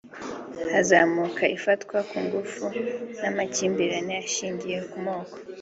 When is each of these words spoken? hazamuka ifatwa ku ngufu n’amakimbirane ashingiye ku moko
hazamuka 0.73 1.43
ifatwa 1.57 1.97
ku 2.09 2.17
ngufu 2.25 2.65
n’amakimbirane 3.21 4.13
ashingiye 4.25 4.77
ku 4.89 4.97
moko 5.05 5.35